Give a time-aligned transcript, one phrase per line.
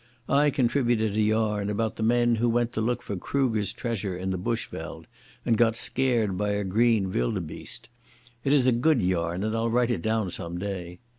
[0.27, 4.31] I contributed a yarn about the men who went to look for Kruger's treasure in
[4.31, 5.05] the bushveld
[5.45, 7.87] and got scared by a green wildebeeste.
[8.43, 10.97] It is a good yarn and I'll write it down some day.